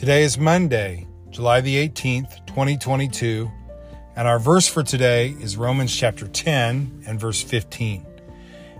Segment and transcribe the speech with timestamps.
[0.00, 3.50] Today is Monday, July the 18th, 2022,
[4.16, 8.06] and our verse for today is Romans chapter 10 and verse 15.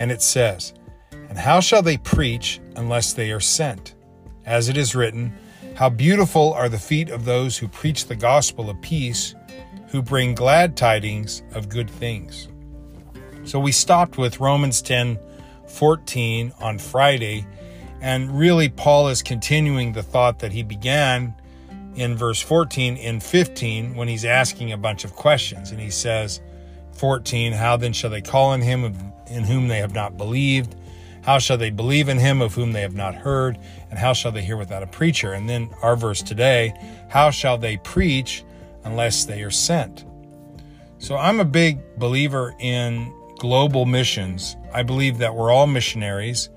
[0.00, 0.74] And it says,
[1.12, 3.94] And how shall they preach unless they are sent?
[4.44, 5.32] As it is written,
[5.76, 9.36] How beautiful are the feet of those who preach the gospel of peace,
[9.90, 12.48] who bring glad tidings of good things.
[13.44, 15.20] So we stopped with Romans 10
[15.68, 17.46] 14 on Friday
[18.04, 21.34] and really, Paul is continuing the thought that he began
[21.96, 25.70] in verse 14 in 15 when he's asking a bunch of questions.
[25.70, 26.42] And he says,
[26.92, 28.84] 14, How then shall they call on him
[29.30, 30.76] in whom they have not believed?
[31.22, 33.58] How shall they believe in him of whom they have not heard?
[33.88, 35.32] And how shall they hear without a preacher?
[35.32, 36.74] And then our verse today,
[37.08, 38.44] How shall they preach
[38.84, 40.04] unless they are sent?
[40.98, 44.56] So I'm a big believer in global missions.
[44.74, 46.50] I believe that we're all missionaries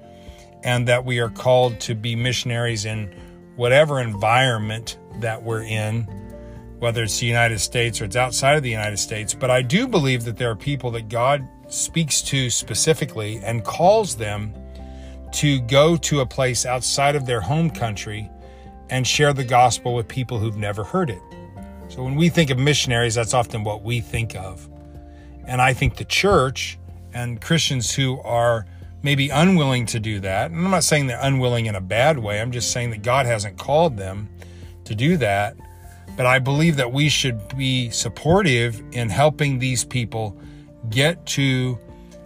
[0.68, 3.10] and that we are called to be missionaries in
[3.56, 6.02] whatever environment that we're in,
[6.80, 9.34] whether it's the United States or it's outside of the United States.
[9.34, 14.18] But I do believe that there are people that God speaks to specifically and calls
[14.18, 14.54] them
[15.36, 18.30] to go to a place outside of their home country
[18.90, 21.22] and share the gospel with people who've never heard it.
[21.88, 24.68] So when we think of missionaries, that's often what we think of.
[25.46, 26.78] And I think the church
[27.14, 28.66] and Christians who are
[29.04, 30.52] maybe unwilling to do that.
[30.52, 32.42] And I'm not saying they're unwilling in a bad way.
[32.42, 34.30] I'm just saying that God hasn't called them
[34.86, 35.56] to do that.
[36.16, 40.38] But I believe that we should be supportive in helping these people
[40.90, 41.78] get to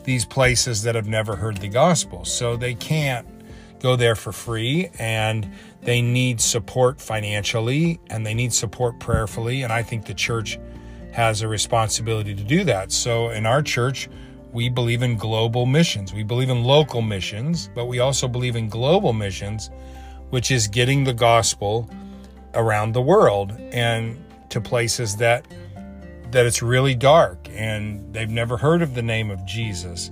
[0.04, 2.26] these places that have never heard the gospel.
[2.26, 3.28] So they can't
[3.80, 9.64] go there for free and they need support financially and they need support prayerfully.
[9.64, 10.60] And I think the church
[11.12, 12.92] has a responsibility to do that.
[12.92, 14.08] So in our church,
[14.54, 16.14] we believe in global missions.
[16.14, 19.70] We believe in local missions, but we also believe in global missions,
[20.30, 21.90] which is getting the gospel
[22.54, 25.46] around the world and to places that
[26.32, 30.12] that it's really dark and they've never heard of the name of Jesus.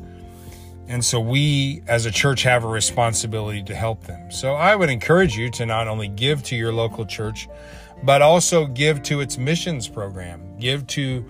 [0.90, 4.30] And so we as a church have a responsibility to help them.
[4.30, 7.48] So I would encourage you to not only give to your local church,
[8.04, 10.58] but also give to its missions program.
[10.58, 11.24] Give to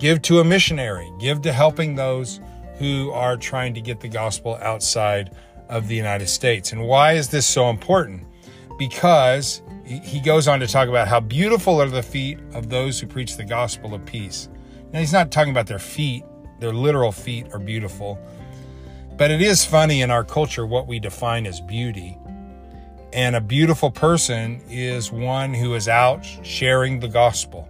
[0.00, 2.40] Give to a missionary, give to helping those
[2.78, 5.36] who are trying to get the gospel outside
[5.68, 6.72] of the United States.
[6.72, 8.24] And why is this so important?
[8.78, 13.06] Because he goes on to talk about how beautiful are the feet of those who
[13.06, 14.48] preach the gospel of peace.
[14.90, 16.24] Now, he's not talking about their feet,
[16.60, 18.18] their literal feet are beautiful.
[19.18, 22.16] But it is funny in our culture what we define as beauty.
[23.12, 27.68] And a beautiful person is one who is out sharing the gospel.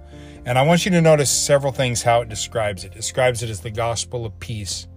[0.50, 2.88] And I want you to notice several things how it describes it.
[2.88, 4.88] It describes it as the gospel of peace.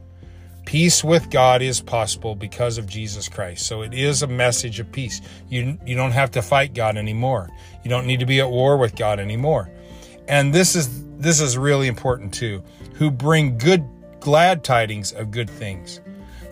[0.65, 3.67] Peace with God is possible because of Jesus Christ.
[3.67, 5.21] So it is a message of peace.
[5.49, 7.51] You, you don't have to fight God anymore.
[7.83, 9.69] You don't need to be at war with God anymore.
[10.27, 12.63] And this is this is really important too.
[12.95, 13.87] Who bring good
[14.21, 16.01] glad tidings of good things.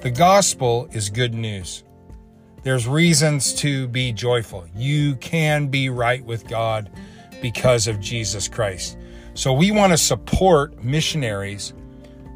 [0.01, 1.83] The gospel is good news.
[2.61, 4.67] There's reasons to be joyful.
[4.75, 6.91] You can be right with God
[7.41, 8.97] because of Jesus Christ.
[9.33, 11.73] So we want to support missionaries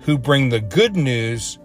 [0.02, 1.60] who bring the good news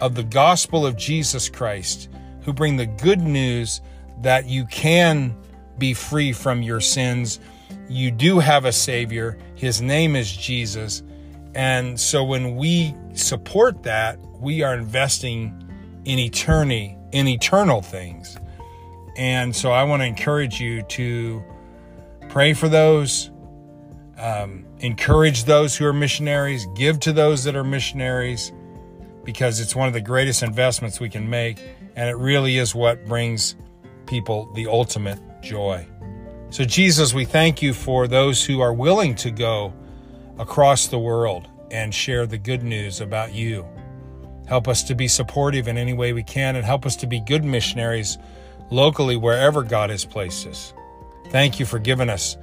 [0.00, 2.08] of the gospel of Jesus Christ,
[2.42, 3.80] who bring the good news
[4.22, 5.36] that you can
[5.78, 7.40] be free from your sins.
[7.88, 9.38] You do have a Savior.
[9.54, 11.02] His name is Jesus.
[11.54, 15.60] And so when we support that, we are investing
[16.04, 18.36] in eternity, in eternal things.
[19.16, 21.42] And so I want to encourage you to
[22.34, 23.30] Pray for those.
[24.18, 26.66] Um, encourage those who are missionaries.
[26.74, 28.50] Give to those that are missionaries
[29.22, 31.60] because it's one of the greatest investments we can make.
[31.94, 33.54] And it really is what brings
[34.06, 35.86] people the ultimate joy.
[36.50, 39.72] So, Jesus, we thank you for those who are willing to go
[40.36, 43.64] across the world and share the good news about you.
[44.48, 47.20] Help us to be supportive in any way we can and help us to be
[47.20, 48.18] good missionaries
[48.72, 50.74] locally wherever God has placed us.
[51.30, 52.36] Thank you for giving us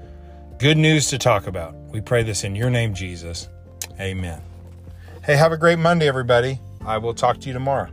[0.60, 1.76] good news to talk about.
[1.92, 3.50] We pray this in your name, Jesus.
[4.00, 4.42] Amen.
[5.24, 6.60] Hey, have a great Monday, everybody.
[6.86, 7.90] I will talk to you tomorrow.